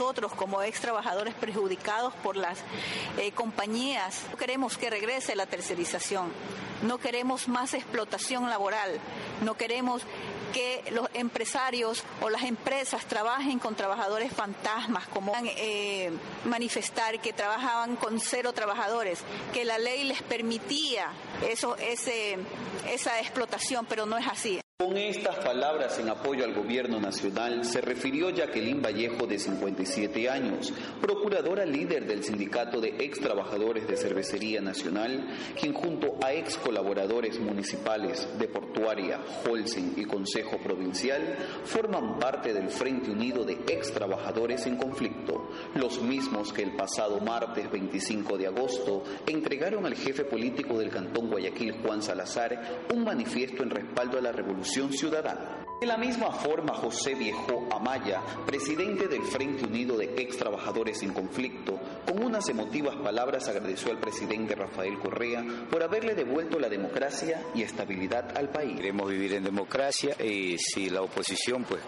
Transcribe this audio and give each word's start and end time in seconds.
nosotros 0.00 0.32
como 0.32 0.62
ex 0.62 0.80
trabajadores 0.80 1.34
perjudicados 1.34 2.14
por 2.22 2.34
las 2.34 2.58
eh, 3.18 3.32
compañías. 3.32 4.22
No 4.30 4.38
queremos 4.38 4.78
que 4.78 4.88
regrese 4.88 5.36
la 5.36 5.44
tercerización, 5.44 6.32
no 6.82 6.96
queremos 6.96 7.48
más 7.48 7.74
explotación 7.74 8.48
laboral, 8.48 8.98
no 9.44 9.58
queremos 9.58 10.02
que 10.54 10.82
los 10.92 11.06
empresarios 11.12 12.02
o 12.22 12.30
las 12.30 12.44
empresas 12.44 13.04
trabajen 13.04 13.58
con 13.58 13.74
trabajadores 13.74 14.32
fantasmas, 14.32 15.06
como 15.08 15.34
eh, 15.44 16.10
manifestar 16.46 17.20
que 17.20 17.34
trabajaban 17.34 17.96
con 17.96 18.20
cero 18.20 18.54
trabajadores, 18.54 19.20
que 19.52 19.66
la 19.66 19.78
ley 19.78 20.04
les 20.04 20.22
permitía 20.22 21.10
eso, 21.46 21.76
esa 21.76 23.20
explotación, 23.20 23.84
pero 23.84 24.06
no 24.06 24.16
es 24.16 24.26
así. 24.26 24.60
Con 24.80 24.96
estas 24.96 25.36
palabras 25.36 25.98
en 25.98 26.08
apoyo 26.08 26.42
al 26.42 26.54
gobierno 26.54 26.98
nacional 26.98 27.66
se 27.66 27.82
refirió 27.82 28.30
Jacqueline 28.30 28.80
Vallejo 28.80 29.26
de 29.26 29.38
57 29.38 30.30
años, 30.30 30.72
procuradora 31.02 31.66
líder 31.66 32.06
del 32.06 32.24
sindicato 32.24 32.80
de 32.80 32.94
ex 32.98 33.20
trabajadores 33.20 33.86
de 33.86 33.98
cervecería 33.98 34.62
nacional, 34.62 35.36
quien 35.60 35.74
junto 35.74 36.16
a 36.24 36.32
ex 36.32 36.56
colaboradores 36.56 37.38
municipales 37.40 38.26
de 38.38 38.48
Portuaria, 38.48 39.20
Holcim 39.46 39.92
y 39.98 40.06
Consejo 40.06 40.56
Provincial 40.56 41.36
forman 41.64 42.18
parte 42.18 42.54
del 42.54 42.70
Frente 42.70 43.10
Unido 43.10 43.44
de 43.44 43.58
ex 43.68 43.92
trabajadores 43.92 44.64
en 44.64 44.78
conflicto, 44.78 45.50
los 45.74 46.00
mismos 46.00 46.54
que 46.54 46.62
el 46.62 46.74
pasado 46.74 47.20
martes 47.20 47.70
25 47.70 48.38
de 48.38 48.46
agosto 48.46 49.04
entregaron 49.26 49.84
al 49.84 49.94
jefe 49.94 50.24
político 50.24 50.78
del 50.78 50.88
Cantón 50.88 51.28
Guayaquil, 51.28 51.82
Juan 51.82 52.02
Salazar, 52.02 52.86
un 52.94 53.04
manifiesto 53.04 53.62
en 53.62 53.68
respaldo 53.68 54.16
a 54.16 54.22
la 54.22 54.32
revolución 54.32 54.69
Ciudadana. 54.70 55.69
De 55.80 55.86
la 55.86 55.96
misma 55.96 56.30
forma, 56.30 56.74
José 56.74 57.14
Viejo 57.14 57.66
Amaya, 57.72 58.20
presidente 58.44 59.08
del 59.08 59.22
Frente 59.22 59.64
Unido 59.64 59.96
de 59.96 60.12
Ex 60.14 60.36
Trabajadores 60.36 61.02
en 61.02 61.14
Conflicto, 61.14 61.80
con 62.06 62.22
unas 62.22 62.46
emotivas 62.50 62.96
palabras 62.96 63.48
agradeció 63.48 63.90
al 63.90 63.98
presidente 63.98 64.54
Rafael 64.54 64.98
Correa 64.98 65.42
por 65.70 65.82
haberle 65.82 66.14
devuelto 66.14 66.58
la 66.58 66.68
democracia 66.68 67.42
y 67.54 67.62
estabilidad 67.62 68.36
al 68.36 68.50
país. 68.50 68.76
Queremos 68.76 69.08
vivir 69.08 69.32
en 69.32 69.44
democracia 69.44 70.14
y 70.22 70.58
si 70.58 70.90
la 70.90 71.00
oposición, 71.00 71.64
pues 71.64 71.80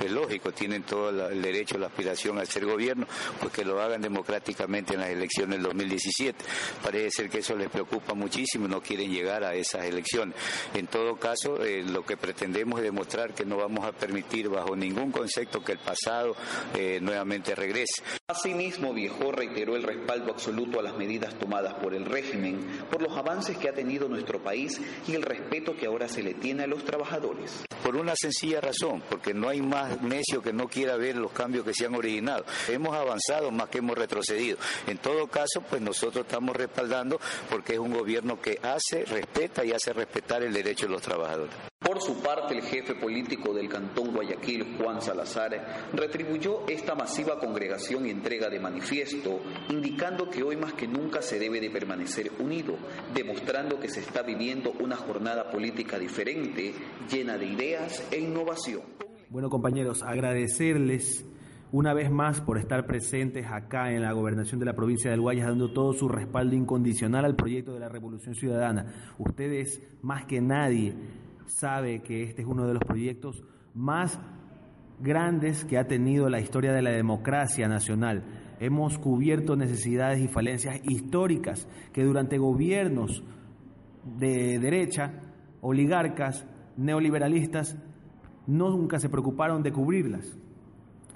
es 0.00 0.12
lógico, 0.12 0.52
tienen 0.52 0.84
todo 0.84 1.28
el 1.28 1.42
derecho, 1.42 1.76
la 1.76 1.88
aspiración 1.88 2.38
a 2.38 2.46
ser 2.46 2.64
gobierno, 2.64 3.08
pues 3.40 3.52
que 3.52 3.64
lo 3.64 3.80
hagan 3.80 4.00
democráticamente 4.00 4.94
en 4.94 5.00
las 5.00 5.10
elecciones 5.10 5.56
del 5.56 5.64
2017. 5.64 6.44
Parece 6.84 7.10
ser 7.10 7.28
que 7.28 7.38
eso 7.38 7.56
les 7.56 7.68
preocupa 7.68 8.14
muchísimo, 8.14 8.68
no 8.68 8.80
quieren 8.80 9.10
llegar 9.10 9.42
a 9.42 9.54
esas 9.54 9.86
elecciones. 9.86 10.36
En 10.72 10.86
todo 10.86 11.16
caso, 11.16 11.60
eh, 11.64 11.82
lo 11.82 12.06
que 12.06 12.16
pretendemos 12.16 12.78
es 12.78 12.84
demostrar 12.84 13.34
que 13.34 13.39
no 13.44 13.56
vamos 13.56 13.84
a 13.84 13.92
permitir 13.92 14.48
bajo 14.48 14.74
ningún 14.76 15.10
concepto 15.10 15.62
que 15.62 15.72
el 15.72 15.78
pasado 15.78 16.34
eh, 16.74 16.98
nuevamente 17.00 17.54
regrese. 17.54 18.02
Asimismo, 18.28 18.92
Viejo 18.92 19.32
reiteró 19.32 19.76
el 19.76 19.82
respaldo 19.82 20.32
absoluto 20.32 20.78
a 20.80 20.82
las 20.82 20.96
medidas 20.96 21.38
tomadas 21.38 21.74
por 21.74 21.94
el 21.94 22.04
régimen, 22.04 22.60
por 22.90 23.02
los 23.02 23.16
avances 23.16 23.56
que 23.56 23.68
ha 23.68 23.74
tenido 23.74 24.08
nuestro 24.08 24.42
país 24.42 24.80
y 25.06 25.14
el 25.14 25.22
respeto 25.22 25.76
que 25.76 25.86
ahora 25.86 26.08
se 26.08 26.22
le 26.22 26.34
tiene 26.34 26.64
a 26.64 26.66
los 26.66 26.84
trabajadores. 26.84 27.64
Por 27.82 27.96
una 27.96 28.14
sencilla 28.14 28.60
razón, 28.60 29.02
porque 29.08 29.32
no 29.32 29.48
hay 29.48 29.62
más 29.62 30.02
necio 30.02 30.42
que 30.42 30.52
no 30.52 30.68
quiera 30.68 30.96
ver 30.96 31.16
los 31.16 31.32
cambios 31.32 31.64
que 31.64 31.74
se 31.74 31.86
han 31.86 31.94
originado. 31.94 32.44
Hemos 32.68 32.94
avanzado 32.94 33.50
más 33.50 33.68
que 33.68 33.78
hemos 33.78 33.96
retrocedido. 33.96 34.58
En 34.86 34.98
todo 34.98 35.26
caso, 35.28 35.62
pues 35.68 35.80
nosotros 35.80 36.26
estamos 36.26 36.54
respaldando 36.56 37.18
porque 37.48 37.74
es 37.74 37.78
un 37.78 37.92
gobierno 37.92 38.40
que 38.40 38.58
hace, 38.62 39.04
respeta 39.04 39.64
y 39.64 39.72
hace 39.72 39.92
respetar 39.92 40.42
el 40.42 40.52
derecho 40.52 40.86
de 40.86 40.92
los 40.92 41.02
trabajadores. 41.02 41.69
Por 41.90 42.00
su 42.00 42.22
parte, 42.22 42.54
el 42.54 42.62
jefe 42.62 42.94
político 42.94 43.52
del 43.52 43.68
Cantón 43.68 44.14
Guayaquil, 44.14 44.76
Juan 44.78 45.02
Salazar, 45.02 45.88
retribuyó 45.92 46.64
esta 46.68 46.94
masiva 46.94 47.40
congregación 47.40 48.06
y 48.06 48.10
entrega 48.10 48.48
de 48.48 48.60
manifiesto, 48.60 49.40
indicando 49.70 50.30
que 50.30 50.44
hoy 50.44 50.56
más 50.56 50.72
que 50.74 50.86
nunca 50.86 51.20
se 51.20 51.40
debe 51.40 51.60
de 51.60 51.68
permanecer 51.68 52.30
unido, 52.38 52.76
demostrando 53.12 53.80
que 53.80 53.88
se 53.88 53.98
está 53.98 54.22
viviendo 54.22 54.70
una 54.78 54.94
jornada 54.94 55.50
política 55.50 55.98
diferente, 55.98 56.74
llena 57.10 57.36
de 57.36 57.46
ideas 57.46 58.06
e 58.12 58.20
innovación. 58.20 58.82
Bueno, 59.28 59.50
compañeros, 59.50 60.04
agradecerles 60.04 61.26
una 61.72 61.92
vez 61.92 62.08
más 62.08 62.40
por 62.40 62.58
estar 62.58 62.86
presentes 62.86 63.46
acá 63.50 63.90
en 63.90 64.02
la 64.02 64.12
gobernación 64.12 64.60
de 64.60 64.66
la 64.66 64.74
provincia 64.74 65.10
del 65.10 65.22
Guayas, 65.22 65.48
dando 65.48 65.72
todo 65.72 65.92
su 65.92 66.06
respaldo 66.08 66.54
incondicional 66.54 67.24
al 67.24 67.34
proyecto 67.34 67.72
de 67.72 67.80
la 67.80 67.88
Revolución 67.88 68.36
Ciudadana. 68.36 69.14
Ustedes, 69.18 69.82
más 70.02 70.24
que 70.26 70.40
nadie, 70.40 70.94
sabe 71.50 72.00
que 72.00 72.22
este 72.22 72.42
es 72.42 72.48
uno 72.48 72.66
de 72.66 72.74
los 72.74 72.82
proyectos 72.84 73.42
más 73.74 74.18
grandes 75.00 75.64
que 75.64 75.78
ha 75.78 75.86
tenido 75.86 76.28
la 76.28 76.40
historia 76.40 76.72
de 76.72 76.82
la 76.82 76.90
democracia 76.90 77.68
nacional. 77.68 78.24
Hemos 78.60 78.98
cubierto 78.98 79.56
necesidades 79.56 80.20
y 80.20 80.28
falencias 80.28 80.80
históricas 80.84 81.66
que 81.92 82.04
durante 82.04 82.38
gobiernos 82.38 83.22
de 84.18 84.58
derecha, 84.58 85.12
oligarcas, 85.60 86.46
neoliberalistas, 86.76 87.76
nunca 88.46 88.98
se 88.98 89.08
preocuparon 89.08 89.62
de 89.62 89.72
cubrirlas. 89.72 90.38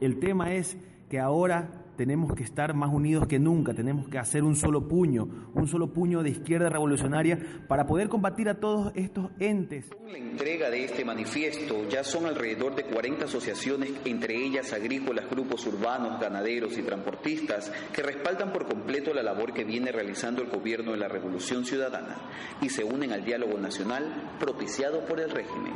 El 0.00 0.18
tema 0.18 0.54
es 0.54 0.76
que 1.08 1.18
ahora 1.18 1.70
tenemos 2.00 2.32
que 2.32 2.44
estar 2.44 2.72
más 2.72 2.90
unidos 2.90 3.26
que 3.26 3.38
nunca, 3.38 3.74
tenemos 3.74 4.08
que 4.08 4.16
hacer 4.16 4.42
un 4.42 4.56
solo 4.56 4.88
puño, 4.88 5.50
un 5.52 5.68
solo 5.68 5.92
puño 5.92 6.22
de 6.22 6.30
izquierda 6.30 6.70
revolucionaria 6.70 7.38
para 7.68 7.84
poder 7.84 8.08
combatir 8.08 8.48
a 8.48 8.54
todos 8.54 8.90
estos 8.94 9.30
entes. 9.38 9.84
La 10.10 10.16
entrega 10.16 10.70
de 10.70 10.82
este 10.82 11.04
manifiesto 11.04 11.86
ya 11.90 12.02
son 12.02 12.24
alrededor 12.24 12.74
de 12.74 12.84
40 12.84 13.26
asociaciones, 13.26 13.92
entre 14.06 14.34
ellas 14.34 14.72
agrícolas, 14.72 15.28
grupos 15.28 15.66
urbanos, 15.66 16.18
ganaderos 16.18 16.78
y 16.78 16.82
transportistas, 16.82 17.70
que 17.92 18.00
respaldan 18.00 18.50
por 18.50 18.66
completo 18.66 19.12
la 19.12 19.22
labor 19.22 19.52
que 19.52 19.64
viene 19.64 19.92
realizando 19.92 20.40
el 20.40 20.48
gobierno 20.48 20.92
de 20.92 20.96
la 20.96 21.08
Revolución 21.08 21.66
Ciudadana 21.66 22.16
y 22.62 22.70
se 22.70 22.82
unen 22.82 23.12
al 23.12 23.26
diálogo 23.26 23.58
nacional 23.58 24.38
propiciado 24.40 25.04
por 25.04 25.20
el 25.20 25.30
régimen. 25.30 25.74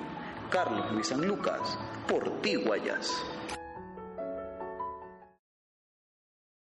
Carlos 0.48 0.90
Luis 0.90 1.06
San 1.06 1.28
Lucas, 1.28 1.78
por 2.08 2.32
Guayas. 2.64 3.22